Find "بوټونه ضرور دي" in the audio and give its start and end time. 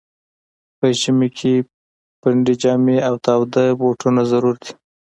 3.79-4.71